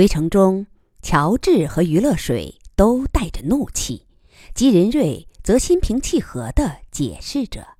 [0.00, 0.66] 回城中，
[1.02, 4.06] 乔治和余乐水都带着怒气，
[4.54, 7.76] 姬仁瑞则心平气和地解释着。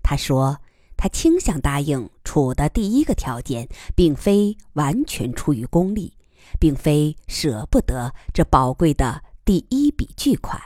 [0.00, 0.60] 他说
[0.96, 6.12] ：“他倾向答应楚的第一个条件，并非完全出于功利，
[6.60, 10.62] 并非舍不得这宝贵的第一笔巨款，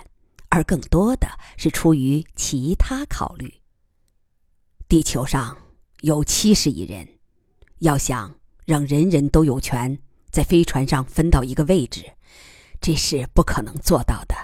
[0.50, 3.54] 而更多的是出于其他考虑。
[4.86, 5.56] 地球上
[6.02, 7.08] 有七十亿人，
[7.78, 8.34] 要想
[8.66, 9.98] 让人人都有权。”
[10.32, 12.10] 在飞船上分到一个位置，
[12.80, 14.34] 这是不可能做到的。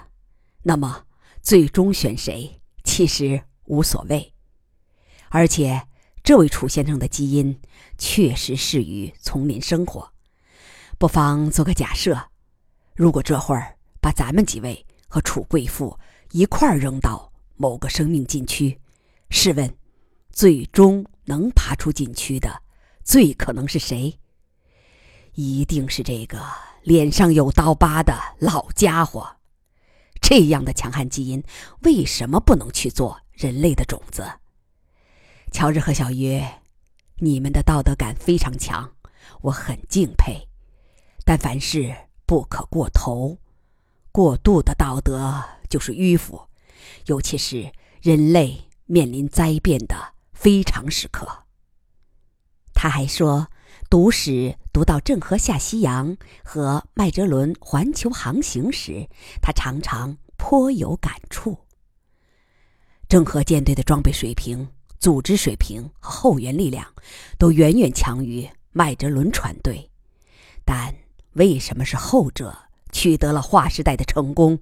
[0.63, 1.07] 那么，
[1.41, 4.35] 最终选谁其实无所谓。
[5.31, 5.83] 而且，
[6.23, 7.59] 这位楚先生的基因
[7.97, 10.13] 确实适于丛林生活。
[10.99, 12.31] 不妨做个假设：
[12.95, 15.99] 如果这会儿把咱们几位和楚贵妇
[16.33, 18.79] 一块儿扔到某个生命禁区，
[19.31, 19.75] 试问，
[20.31, 22.63] 最终能爬出禁区的，
[23.05, 24.19] 最可能是谁？
[25.41, 26.43] 一定是这个
[26.83, 29.37] 脸上有刀疤的老家伙，
[30.21, 31.45] 这样的强悍基因
[31.83, 34.27] 为什么不能去做人类的种子？
[35.53, 36.61] 乔治和小约，
[37.19, 38.95] 你们的道德感非常强，
[39.43, 40.49] 我很敬佩。
[41.25, 41.95] 但凡事
[42.27, 43.39] 不可过头，
[44.11, 46.49] 过度的道德就是迂腐，
[47.07, 47.71] 尤其是
[48.03, 51.45] 人类面临灾变的非常时刻。
[52.75, 53.47] 他还说。
[53.91, 59.09] 读史读到郑和下西洋和麦哲伦环球航行时，
[59.41, 61.57] 他常常颇有感触。
[63.09, 64.69] 郑和舰队的装备水平、
[65.01, 66.87] 组织水平和后援力量
[67.39, 69.91] 都远远强于麦哲伦船队，
[70.67, 70.95] 但
[71.33, 72.55] 为什么是后者
[72.93, 74.59] 取得了划时代的成功？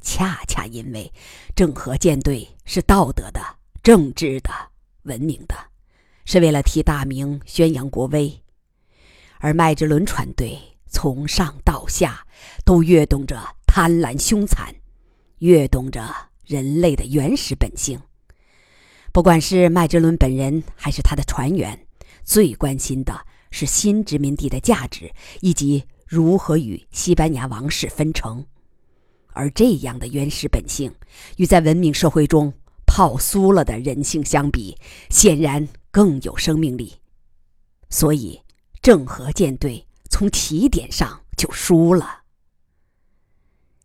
[0.00, 1.12] 恰恰因为
[1.54, 3.40] 郑和舰队是道德的、
[3.80, 4.50] 正直的、
[5.04, 5.54] 文明的。
[6.24, 8.42] 是为了替大明宣扬国威，
[9.38, 12.26] 而麦哲伦船队从上到下
[12.64, 14.74] 都跃动着贪婪凶残，
[15.38, 16.14] 跃动着
[16.46, 18.00] 人类的原始本性。
[19.12, 21.86] 不管是麦哲伦本人还是他的船员，
[22.24, 28.44] 最关心的是新殖民地的价值以及如何与西班牙王室分成。
[29.28, 30.92] 而这样的原始本性，
[31.36, 32.52] 与在文明社会中
[32.86, 34.76] 泡酥了的人性相比，
[35.10, 35.68] 显然。
[35.94, 36.92] 更有生命力，
[37.88, 38.42] 所以
[38.82, 42.24] 郑和舰队从起点上就输了。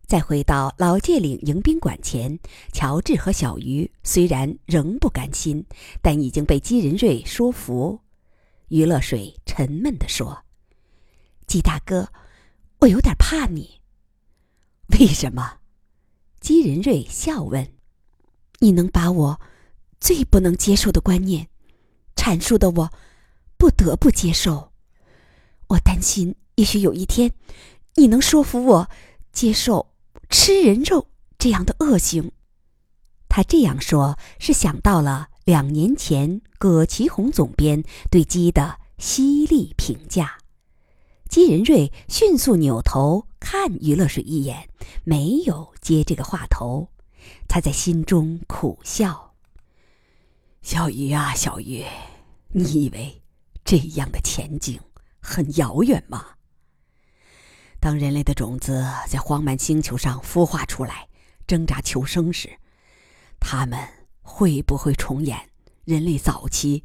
[0.07, 2.39] 再回到老界岭迎宾馆前，
[2.73, 5.63] 乔治和小鱼虽然仍不甘心，
[6.01, 7.99] 但已经被姬仁瑞说服。
[8.69, 10.45] 余乐水沉闷地说
[11.45, 12.11] ：“姬大哥，
[12.79, 13.81] 我有点怕你。
[14.99, 15.59] 为什么？”
[16.41, 17.71] 姬仁瑞笑问
[18.61, 19.39] ：“你能把我
[19.99, 21.47] 最不能接受的观念？”
[22.19, 22.91] 阐述的我，
[23.55, 24.73] 不得不接受。
[25.69, 27.31] 我担心，也许有一天，
[27.95, 28.89] 你能说服我
[29.31, 29.93] 接受
[30.29, 31.07] 吃人肉
[31.37, 32.33] 这样的恶行。
[33.29, 37.81] 他这样说，是想到了两年前葛其红总编
[38.11, 40.39] 对鸡的犀利评价。
[41.29, 44.67] 姬仁瑞迅速扭头看余乐水一眼，
[45.05, 46.89] 没有接这个话头。
[47.47, 49.28] 他在心中苦笑。
[50.61, 51.85] 小鱼啊，小鱼，
[52.49, 53.21] 你以为
[53.63, 54.79] 这样的前景
[55.19, 56.35] 很遥远吗？
[57.79, 61.07] 当人类的种子在荒蛮星球上孵化出来，
[61.47, 62.59] 挣扎求生时，
[63.39, 63.79] 他们
[64.21, 65.49] 会不会重演
[65.85, 66.83] 人类早期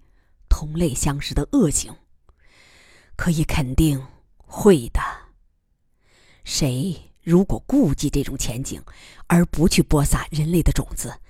[0.48, 1.94] 同类相食的恶行？
[3.16, 4.06] 可以肯定
[4.36, 5.00] 会的。
[6.44, 8.82] 谁如果顾忌这种前景，
[9.26, 11.20] 而不去播撒人类的种子，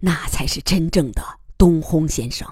[0.00, 1.37] 那才是真正的。
[1.58, 2.48] 东轰先生，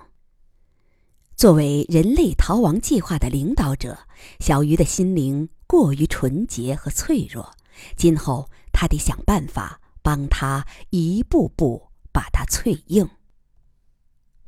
[1.36, 3.96] 作为人类逃亡计划的领导者，
[4.40, 7.54] 小鱼的心灵过于纯洁和脆弱。
[7.96, 13.08] 今后他得想办法帮他一步步把它淬硬。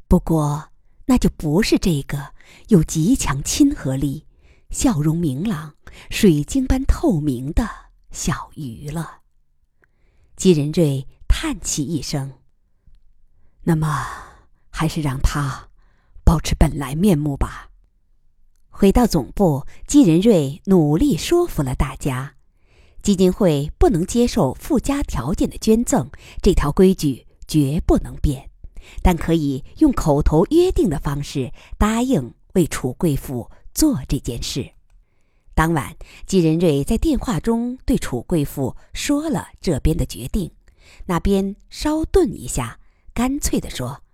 [0.09, 0.71] 不过，
[1.07, 2.35] 那就不是这个
[2.67, 4.27] 有极强亲和力、
[4.71, 5.77] 笑容明朗、
[6.11, 7.69] 水晶般透明的
[8.11, 9.21] 小鱼了。
[10.35, 12.32] 姬仁瑞叹气一声
[13.62, 14.25] ：“那么。”
[14.79, 15.71] 还是让他
[16.23, 17.69] 保持本来面目吧。
[18.69, 22.37] 回到总部，姬仁瑞努力说服了大家：
[23.03, 26.09] 基金会不能接受附加条件的捐赠，
[26.41, 28.51] 这条规矩绝不能变。
[29.03, 34.71] 但可以用口头约定的方式答应为楚贵妇做这件事。
[35.55, 40.53] 当晚，姬仁瑞在电话中对楚贵妇说了这边的决定，
[41.07, 42.79] 那边稍顿一下，
[43.13, 44.05] 干脆地说。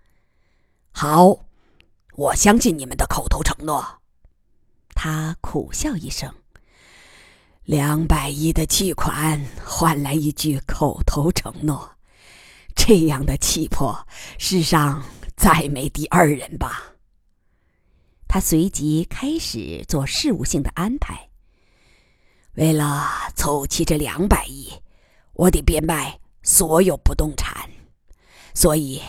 [0.97, 1.41] 好，
[2.15, 4.01] 我相信你们的口头承诺。
[4.95, 6.33] 他苦笑一声
[7.67, 11.97] ：“两百亿的巨款换来一句口头承诺，
[12.77, 14.07] 这样的气魄，
[14.39, 15.03] 世上
[15.37, 16.95] 再没第二人吧。
[18.29, 21.29] 他随即开始做事务性的安排。
[22.53, 24.73] 为了凑齐这两百亿，
[25.33, 27.69] 我得变卖所有不动产，
[28.55, 29.03] 所以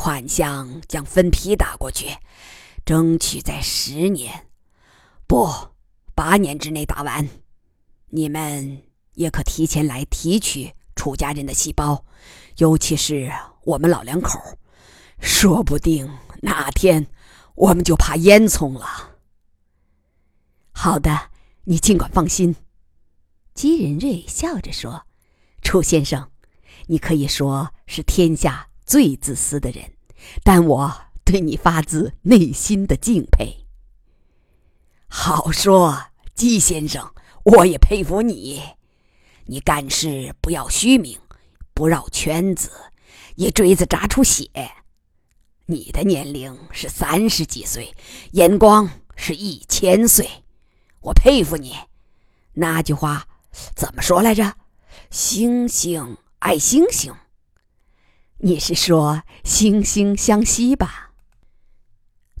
[0.00, 2.16] 款项将分批打过去，
[2.86, 4.46] 争取在十年，
[5.26, 5.46] 不，
[6.14, 7.28] 八年之内打完。
[8.08, 8.82] 你们
[9.12, 12.06] 也可提前来提取楚家人的细胞，
[12.56, 13.30] 尤其是
[13.64, 14.40] 我们老两口，
[15.20, 16.10] 说不定
[16.40, 17.06] 哪天
[17.54, 19.18] 我们就怕烟囱了。
[20.72, 21.30] 好的，
[21.64, 22.56] 你尽管放心。
[23.52, 25.04] 姬仁瑞笑着说
[25.60, 26.30] ：“楚先生，
[26.86, 29.92] 你可以说是天下最自私的人，
[30.42, 33.64] 但我对你发自内心的敬佩。”
[35.06, 37.12] 好说，季先生。
[37.44, 38.60] 我也佩服你，
[39.46, 41.20] 你干事不要虚名，
[41.72, 42.70] 不绕圈子，
[43.36, 44.50] 一锥子扎出血。
[45.66, 47.94] 你的年龄是三十几岁，
[48.32, 50.28] 眼光是一千岁，
[51.00, 51.76] 我佩服你。
[52.54, 53.28] 那句话
[53.76, 54.56] 怎么说来着？
[55.10, 57.14] 星星爱星星。
[58.42, 61.12] 你是说惺惺相惜吧？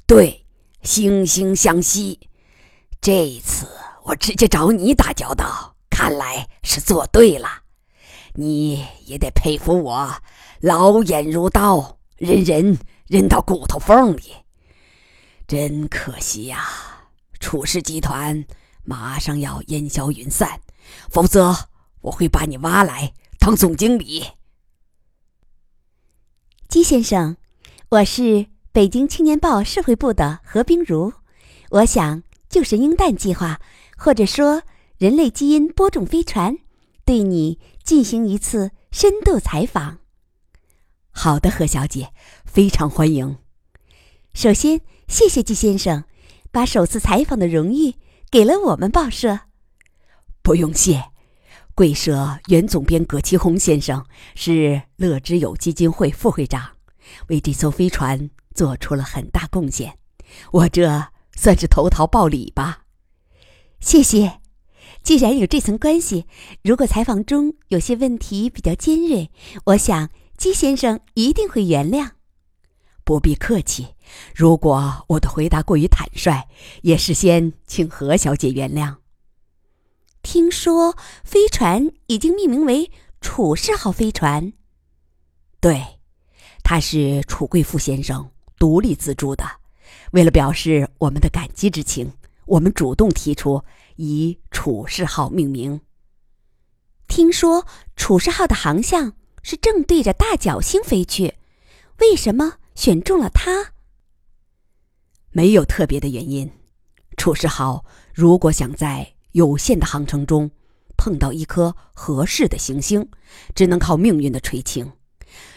[0.06, 0.46] 对，
[0.82, 2.20] 惺惺相惜。
[3.00, 3.68] 这一次。
[4.04, 7.48] 我直接找你打交道，看来是做对了。
[8.32, 10.22] 你也得佩服我，
[10.60, 14.32] 老眼如刀，人人忍到骨头缝里。
[15.46, 16.66] 真可惜呀，
[17.38, 18.44] 楚氏集团
[18.84, 20.60] 马上要烟消云散，
[21.10, 21.54] 否则
[22.00, 24.24] 我会把你挖来当总经理。
[26.70, 27.36] 姬先生，
[27.88, 31.12] 我是北京青年报社会部的何冰如，
[31.70, 33.60] 我想就是鹰蛋计划。
[33.98, 34.62] 或者说，
[34.96, 36.58] 人类基因播种飞船
[37.04, 39.98] 对你进行一次深度采访。
[41.10, 42.12] 好的，何小姐，
[42.44, 43.38] 非常欢迎。
[44.32, 46.04] 首先，谢谢季先生
[46.52, 47.96] 把首次采访的荣誉
[48.30, 49.40] 给了我们报社。
[50.40, 51.10] 不用谢，
[51.80, 54.04] 贵社原总编葛其红先生
[54.34, 56.72] 是乐之友基金会副会长，
[57.28, 59.96] 为这艘飞船做出了很大贡献。
[60.52, 62.80] 我这算是投桃报李吧。
[63.80, 64.40] 谢谢。
[65.02, 66.26] 既然有这层关系，
[66.62, 69.30] 如果采访中有些问题比较尖锐，
[69.64, 72.10] 我想姬先生一定会原谅。
[73.04, 73.86] 不必客气。
[74.34, 76.46] 如果我的回答过于坦率，
[76.82, 78.96] 也事先请何小姐原谅。
[80.22, 82.90] 听说飞船已经命名为
[83.20, 84.52] “楚氏号”飞船。
[85.60, 86.00] 对，
[86.62, 89.44] 它是楚贵妇先生独立资助的。
[90.12, 92.12] 为了表示我们的感激之情。
[92.46, 93.64] 我们主动提出
[93.94, 95.82] 以“楚氏号”命名。
[97.06, 97.64] 听说
[97.94, 101.34] “楚氏号”的航向是正对着大角星飞去，
[102.00, 103.68] 为什么选中了它？
[105.30, 106.50] 没有特别的原因。
[107.16, 110.50] “楚氏号”如果想在有限的航程中
[110.96, 113.08] 碰到一颗合适的行星，
[113.54, 114.92] 只能靠命运的垂青。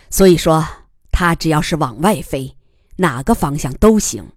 [0.09, 0.65] 所以说，
[1.11, 2.55] 它只要是往外飞，
[2.97, 4.31] 哪个方向都行。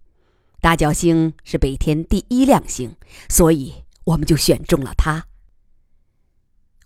[0.61, 2.97] 大角星是北天第一亮星，
[3.29, 5.27] 所以我们就选中了它。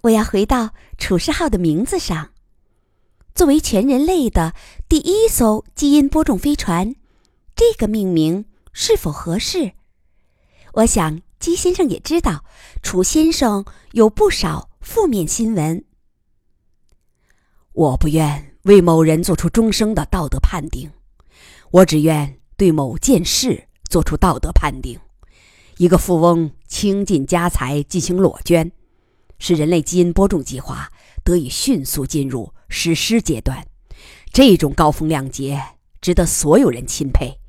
[0.03, 2.31] 我要回到“楚氏号”的名字上，
[3.35, 4.55] 作为全人类的
[4.89, 6.95] 第一艘基因播种飞船，
[7.55, 9.73] 这个命名是否合适？
[10.75, 12.45] 我想姬先生也知道，
[12.83, 15.85] 楚先生有不少负面新闻。
[17.73, 20.91] 我不愿为某人做出终生的道德判定，
[21.71, 23.67] 我只愿对某件事。
[23.89, 25.01] 做出道德判定，
[25.79, 28.71] 一个富翁倾尽家财进行裸捐，
[29.41, 30.93] 使人类基因播种计划
[31.25, 33.67] 得以迅速进入实施阶段。
[34.33, 35.61] 这种高风亮节
[36.01, 37.41] 值得所有人钦佩。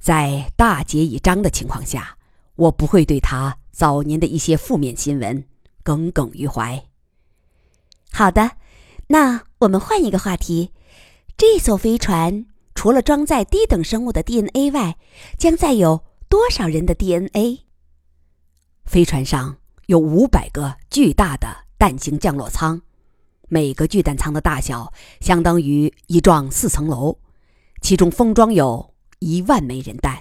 [0.00, 2.18] 在大节已彰的情况下，
[2.56, 5.44] 我不会对他早年的一些负面新闻
[5.82, 6.84] 耿耿于怀。
[8.10, 8.52] 好的，
[9.08, 10.72] 那我们换一个话题。
[11.36, 12.46] 这艘飞船。
[12.76, 14.98] 除了装载低等生物的 DNA 外，
[15.38, 17.60] 将载有多少人的 DNA？
[18.84, 22.82] 飞船上有五百个巨大的弹型降落舱，
[23.48, 27.18] 每个巨弹舱的大小相当于一幢四层楼，
[27.80, 30.20] 其中封装有一万枚人弹。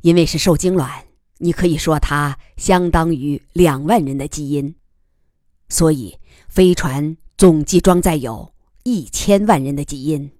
[0.00, 1.04] 因为是受精卵，
[1.44, 4.74] 你可以说它相当于两万人的基因，
[5.68, 10.30] 所以飞船总计装载有一千万人的基因。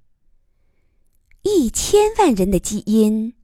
[1.42, 3.34] 一千万人的基因，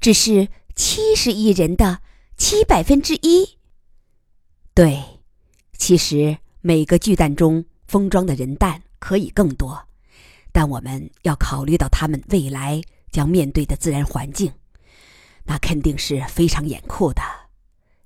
[0.00, 2.00] 只是七十亿人的
[2.38, 3.58] 七百分之一。
[4.72, 4.98] 对，
[5.76, 9.78] 其实每个巨蛋中封装的人蛋可以更多，
[10.52, 12.80] 但我们要考虑到他们未来
[13.12, 14.50] 将面对的自然环境，
[15.44, 17.22] 那肯定是非常严酷的。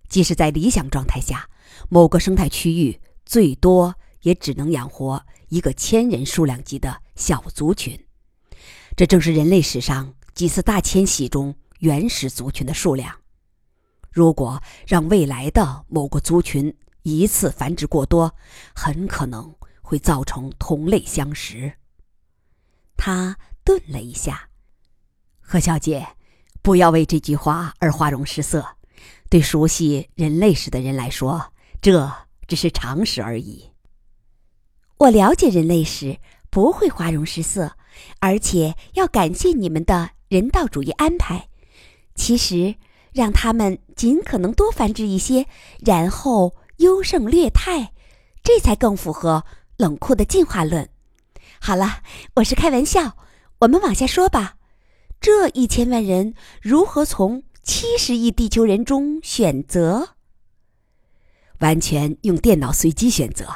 [0.09, 1.49] 即使在理想状态下，
[1.89, 7.99] 某个生态区域最多也只能养活一个千人数量级的小族群。
[8.97, 13.15] 这正是人类史上几次大迁徙中原始族群的数量。
[14.13, 16.73] 如果让未来的某个族群
[17.03, 18.33] 一次繁殖过多，
[18.73, 21.73] 很可能会造成同类相食。
[22.97, 24.49] 他顿了一下，
[25.41, 26.07] 何小姐，
[26.65, 28.67] 不要为这句话而花容失色。
[29.29, 31.53] 对熟悉人类史的人来说，
[31.83, 32.11] 这
[32.49, 33.71] 只是常识而已。
[34.97, 36.17] 我了解人类史，
[36.49, 37.73] 不会花容失色，
[38.19, 41.49] 而且要感谢你们的人道主义安排。
[42.15, 42.77] 其实，
[43.13, 45.47] 让他们尽可能多繁殖一些，
[45.85, 47.93] 然后优胜劣汰，
[48.43, 49.45] 这才更符合
[49.77, 50.89] 冷酷的进化论。
[51.61, 52.01] 好了，
[52.37, 53.19] 我是开玩笑，
[53.59, 54.57] 我们往下说吧。
[55.25, 57.45] 这一千万人如何从？
[57.63, 60.17] 七十亿地球人中选择，
[61.61, 63.47] 完全用电脑随机选择。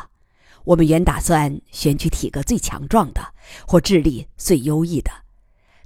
[0.65, 3.35] 我们原打算选取体格最强壮的
[3.67, 5.11] 或智力最优异的，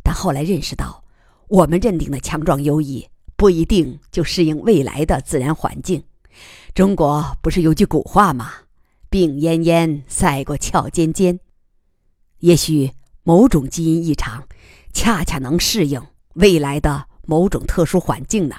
[0.05, 1.03] 但后来认识到，
[1.49, 6.05] 我们认定的强壮优异不一定就适应未来的自然环境。
[6.77, 8.53] 中国不是有句古话吗
[9.11, 11.41] ？“病恹恹赛过俏尖尖。”
[12.39, 12.93] 也许
[13.25, 14.47] 某种基因异常，
[14.93, 17.09] 恰恰能适应未来的。
[17.25, 18.57] 某种特殊环境呢，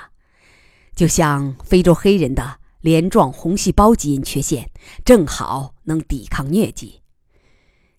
[0.95, 4.71] 就像非洲黑人的镰状红细胞基因缺陷，
[5.03, 7.01] 正好能抵抗疟疾。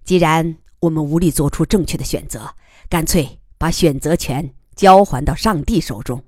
[0.04, 2.54] 既然我们无力做出正确的选择，
[2.88, 6.24] 干脆把选择权交还到上帝手中。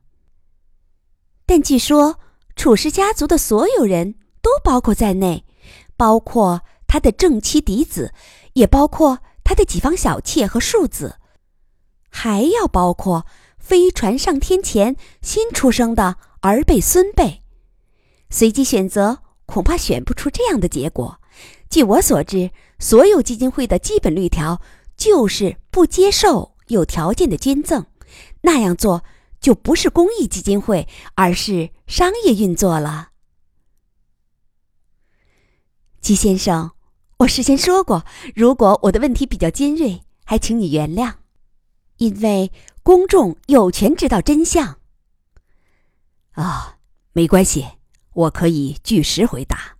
[1.46, 2.20] 但据说
[2.54, 5.46] 楚氏家族的所有人都包括在内，
[5.96, 8.12] 包括他的正妻嫡子，
[8.52, 11.18] 也包括他的几房小妾和庶子，
[12.16, 13.26] 还要包括。
[13.58, 17.42] 飞船上天前新出生的儿辈孙辈，
[18.30, 21.20] 随机选择恐怕选不出这样的结果。
[21.68, 24.62] 据我所知，所有基金会的基本律条
[24.96, 27.86] 就是不接受有条件的捐赠，
[28.42, 29.02] 那样做
[29.40, 33.08] 就不是公益基金会，而是商业运作了。
[36.00, 36.70] 季先生，
[37.16, 41.14] 我事先说过，如果我的问题比较尖锐，还请你原谅，
[41.98, 42.50] 因为。
[42.86, 44.78] 公众有权知道真相。
[46.34, 46.78] 啊，
[47.12, 47.66] 没关系，
[48.12, 49.76] 我可以据实回答。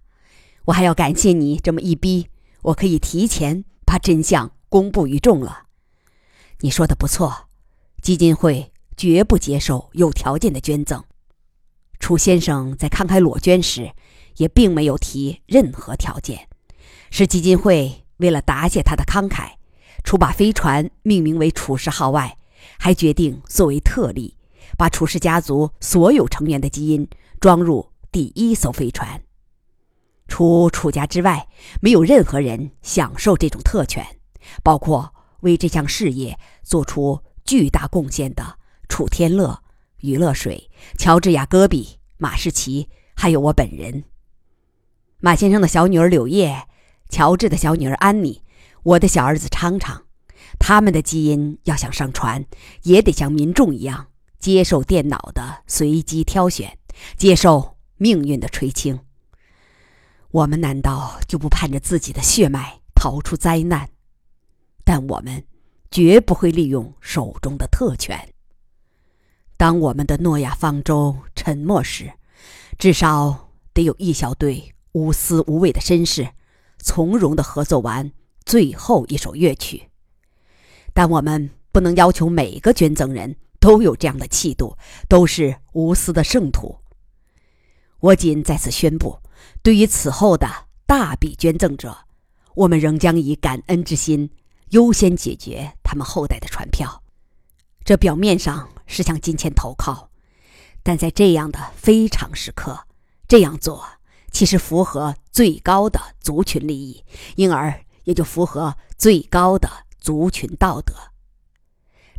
[0.64, 2.28] 我还要感谢你这么一逼，
[2.62, 5.66] 我可以提前把真相公布于众了。
[6.62, 7.46] 你说的不错，
[8.02, 11.04] 基金会绝不接受有条件的捐赠。
[12.00, 13.92] 楚先生在慷慨裸捐时，
[14.38, 16.49] 也并没有提任何条件，
[17.12, 19.52] 是基金会为了答谢他的慷慨，
[20.06, 22.38] 除把飞船命名为“楚氏号”外。
[22.78, 24.36] 还决定作为特例，
[24.76, 27.08] 把楚氏家族所有成员的基因
[27.40, 29.22] 装入第一艘飞船。
[30.28, 31.48] 除楚家之外，
[31.80, 34.04] 没有任何人享受这种特权，
[34.62, 38.58] 包括为这项事业做出巨大贡献的
[38.88, 39.62] 楚天乐、
[40.00, 44.04] 余乐水、乔治亚戈比、马士奇，还有我本人。
[45.20, 46.66] 马先生的小女儿柳叶，
[47.08, 48.42] 乔治的小女儿安妮，
[48.87, 50.05] 我的小儿子昌昌。
[50.61, 52.47] 他们的基因要想上传，
[52.85, 54.07] 也得像民众一样
[54.38, 56.78] 接受电脑的随机挑选，
[57.16, 59.00] 接受命运的垂青。
[60.31, 63.88] 我们难道就不盼着自己的血脉逃出灾难？
[64.85, 65.45] 但我们
[65.90, 68.33] 绝不会利用手中的特权。
[69.57, 72.12] 当我们的诺亚方舟沉没时，
[72.78, 76.28] 至少得有一小队无私无畏的绅士，
[76.78, 78.12] 从容地合作完
[78.46, 79.90] 最后一首乐曲。
[80.94, 86.78] 但我们不能要求每个捐赠人都有这样的气度，都是无私的圣徒。
[87.98, 89.18] 我仅在此宣布，
[89.62, 90.48] 对于此后的
[90.86, 92.06] 大笔捐赠者，
[92.54, 94.30] 我们仍将以感恩之心
[94.70, 97.02] 优先解决他们后代的传票。
[97.84, 100.10] 这表面上是向金钱投靠，
[100.82, 102.86] 但在这样的非常时刻，
[103.28, 103.84] 这样做
[104.30, 107.04] 其实符合最高的族群利益，
[107.36, 109.68] 因而也就符合最高的。
[109.98, 110.94] 族群道德，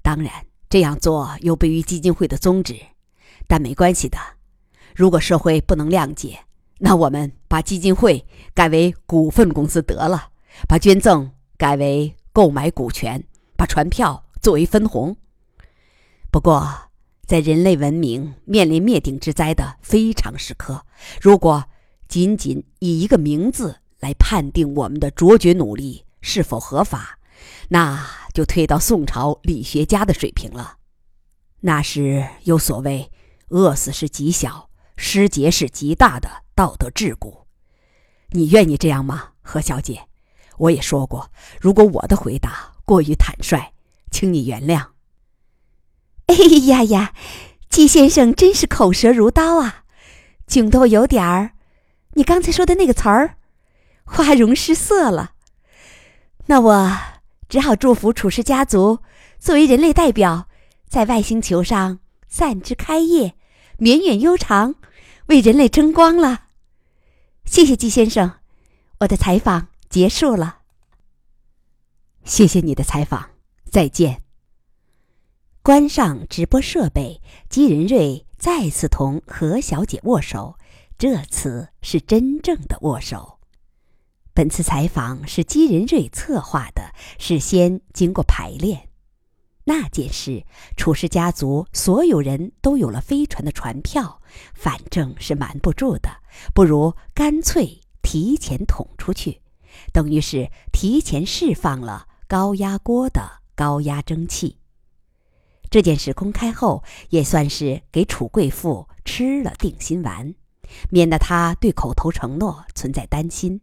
[0.02, 0.30] 当然
[0.70, 2.76] 这样做有悖于基金会的宗旨，
[3.48, 4.18] 但没关系的。
[4.94, 6.38] 如果社会不能谅解，
[6.80, 10.32] 那我们把基金会改为股份公司得了，
[10.68, 13.24] 把捐赠改为购买股权，
[13.56, 15.16] 把船票作为分红。
[16.30, 16.90] 不过，
[17.26, 20.86] 在人类文明面临灭顶之灾的非常时刻，
[21.22, 21.64] 如果
[22.10, 27.20] 仅仅以一个名字来判定我们的卓绝努力是否合法，
[27.70, 30.78] 那就退到宋朝理学家的水平了。
[31.62, 33.12] 那时有所谓
[33.50, 37.46] “饿死是极小，失节是极大的”道德桎梏。
[38.32, 40.08] 你愿意这样吗，何小姐？
[40.58, 43.74] 我也说过，如果我的回答过于坦率，
[44.12, 44.88] 请你原谅。
[46.28, 46.36] 哎
[46.68, 47.14] 呀呀，
[47.70, 49.86] 季先生真是口舌如刀啊，
[50.48, 51.52] 窘得我有点儿。
[52.14, 53.37] 你刚才说的那个词儿，
[54.08, 55.34] 花容失色了。
[56.48, 56.98] 那我
[57.48, 59.00] 只好祝福楚氏家族
[59.38, 60.48] 作为人类代表，
[60.88, 63.36] 在外星球上散枝开叶，
[63.78, 64.76] 绵远悠长，
[65.28, 66.46] 为人类争光了。
[67.46, 68.40] 谢谢季先生，
[69.02, 70.60] 我的采访结束了。
[72.24, 73.30] 谢谢你的采访，
[73.70, 74.24] 再见。
[75.62, 80.58] 关上直播设备，姬仁瑞再次同何小姐握手，
[80.98, 83.37] 这次是真正的握手。
[84.38, 88.88] 本次采访是姬仁瑞策划的，事先经过排练。
[89.64, 94.22] 那件事，楚氏家族所有人都有了飞船的船票，
[94.54, 96.22] 反正是瞒不住的，
[96.54, 99.42] 不如干脆提前捅出去，
[99.92, 104.60] 等于是提前释放了高压锅的高压蒸汽。
[105.72, 110.36] 这件事公开后，也算是给楚贵妇吃了定心丸，
[110.92, 113.62] 免得她对口头承诺存在担心。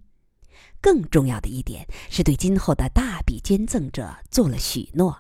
[0.85, 5.17] 更重要的一点是对今后的大笔捐赠者做了许诺，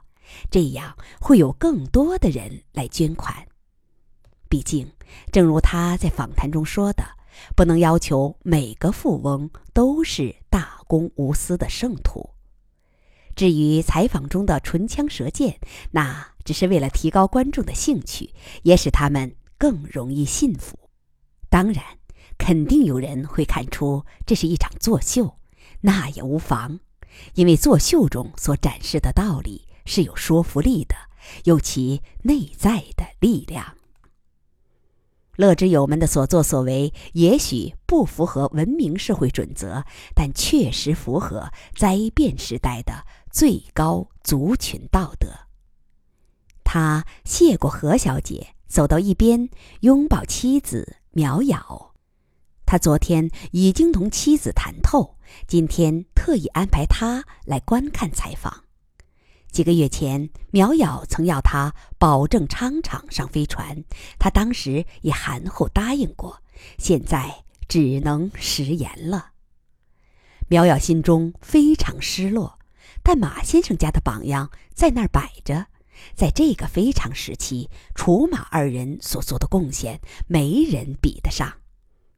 [0.50, 3.34] 这样会有更多的人来捐款。
[4.50, 4.92] 毕竟，
[5.32, 7.02] 正如他在访谈中说的，
[7.56, 12.28] 不能要求每个富翁都是大公无私的圣徒。
[13.34, 15.58] 至于采访中的唇枪舌剑，
[15.92, 16.28] 那……
[16.44, 20.78] 只是为了提高观众的兴趣，也使他们更容易信服。
[21.48, 21.82] 当然，
[22.36, 25.38] 肯定有人会看出这是一场作秀，
[25.86, 26.80] 那也无妨，
[27.34, 30.96] 因为作秀中所展示的道理是有说服力的，
[31.44, 33.76] 有其内在的力量。
[35.36, 45.28] 乐之友们的所作所为也许不符合文明社会准则，但确实符合灾变时代的最高族群道德。
[46.62, 51.93] 他谢过何小姐，走到一边拥抱妻子苗瑶。
[52.66, 58.64] 他昨天已经同妻子谈透，今天特意安排他来观看采访。
[59.50, 63.84] 几个月前，苗瑶曾要他保证昌昌上飞船，
[64.18, 66.42] 他当时也含糊答应过，
[66.78, 69.32] 现在只能食言了。
[70.48, 72.58] 苗瑶心中非常失落，
[73.02, 75.66] 但马先生家的榜样在那儿摆着。
[76.16, 81.52] 在这个非常时期，楚马二人所做的贡献，没人比得上。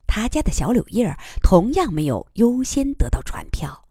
[0.06, 3.88] 他家的小柳叶儿同样没有优先得到船票，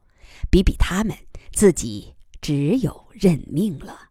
[0.50, 1.16] 比比他们，
[1.52, 4.10] 自己只有认命了。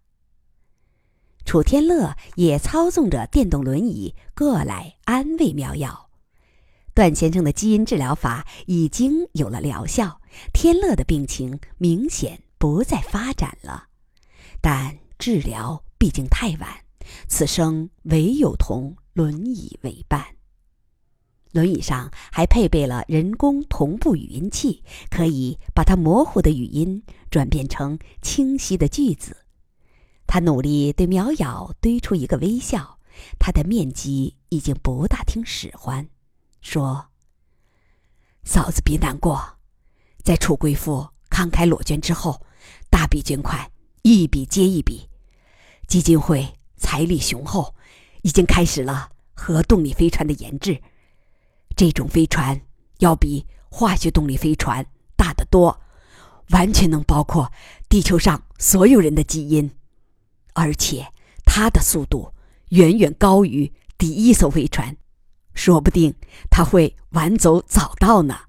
[1.45, 6.11] 楚天乐也操纵着电动轮椅过来安慰苗药。
[6.95, 10.21] 段先生的基因治疗法已经有了疗效，
[10.53, 13.89] 天乐的病情明显不再发展了，
[14.61, 14.99] 但。
[15.17, 16.69] 治疗毕竟太晚，
[17.29, 20.37] 此生唯有同轮椅为伴。
[21.55, 29.37] 轮椅上还配备了人工同步语音器，可以把它模糊的语音转变成清晰的句子。
[30.27, 32.99] 他努力对苗瑶堆出一个微笑，
[33.39, 36.09] 他的面积已经不大听使唤，
[36.61, 37.07] 说
[38.43, 39.41] ：“嫂子别难过，
[40.25, 42.45] 在楚贵妇慷慨裸捐之后，
[42.91, 43.71] 大笔捐款
[44.03, 45.09] 一笔接一笔。”
[45.87, 47.73] 基金会财力雄厚，
[48.23, 50.83] 已经开始了核动力飞船的研制。
[51.77, 52.61] 这种飞船
[52.99, 55.81] 要比化学动力飞船大得多，
[56.51, 57.51] 完全能包括
[57.89, 59.71] 地球上所有人的基因，
[60.53, 61.13] 而且
[61.45, 62.33] 它的速度
[62.71, 64.97] 远远高于第一艘飞船，
[65.55, 66.15] 说不定
[66.51, 68.43] 它会晚走早到呢。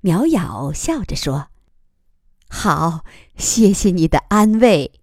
[0.00, 1.48] 苗瑶笑着说
[2.48, 3.04] ：“好，
[3.36, 5.00] 谢谢你的安慰。”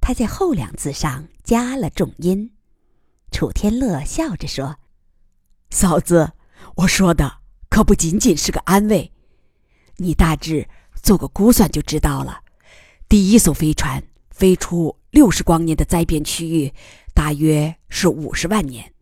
[0.00, 2.52] 他在后两字上加了重音。
[3.30, 4.78] 楚天乐笑着说
[5.70, 6.32] ：“嫂子，
[6.76, 9.12] 我说的可不仅仅是个安慰，
[9.96, 10.68] 你大致
[11.02, 12.40] 做个估算就知道了。
[13.08, 16.72] 第一艘飞船飞出六十光年的灾变区域，
[17.14, 18.92] 大约是五十万年。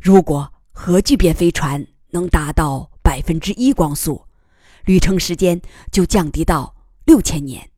[0.00, 4.24] 如果核聚变飞船能达到百分之一光速，
[4.84, 7.70] 旅程时间就降低到六千年。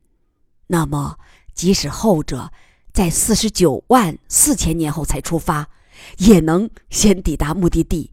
[0.67, 1.17] 那么。”
[1.55, 2.51] 即使后者
[2.91, 5.69] 在四十九万四千年后才出发，
[6.17, 8.11] 也能先抵达目的地，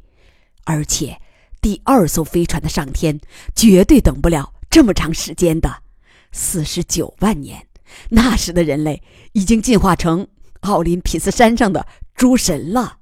[0.65, 1.21] 而且
[1.61, 3.21] 第二艘飞船的上天，
[3.55, 5.83] 绝对等不了这么长时间的，
[6.31, 7.67] 四十九万年。
[8.09, 10.27] 那时的人类已经进化成
[10.61, 12.99] 奥林匹斯山上的诸神了。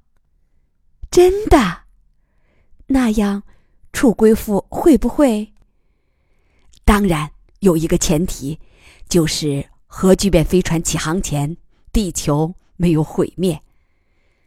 [1.11, 1.83] 真的？
[2.87, 3.45] 那样，
[3.93, 5.53] 楚贵妇会不会？
[6.85, 8.59] 当然，有一个前提，
[9.09, 11.57] 就是核聚变飞船起航前，
[11.93, 13.63] 地球没有毁灭。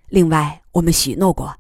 [0.10, 1.58] 另外，我们许诺过，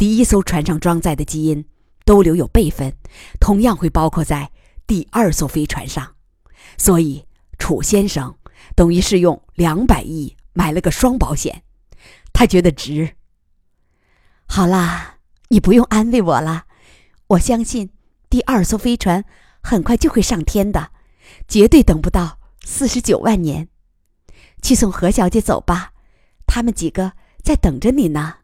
[0.00, 1.66] 第一艘船上装载的基因
[2.06, 2.94] 都留有备份，
[3.38, 4.50] 同样会包括在
[4.86, 6.14] 第二艘飞船上。
[6.78, 7.26] 所以，
[7.58, 8.34] 楚先生
[8.74, 11.64] 等于是用两百亿买了个双保险，
[12.32, 13.14] 他觉得值。
[14.46, 15.16] 好啦，
[15.48, 16.64] 你不用安慰我了，
[17.26, 17.90] 我相信
[18.30, 19.22] 第二艘飞船。
[19.62, 20.92] 很快就会上天的，
[21.46, 23.68] 绝对等不到四十九万年。
[24.62, 25.92] 去送何小姐走吧，
[26.46, 27.12] 他们几个
[27.44, 28.36] 在等着你呢。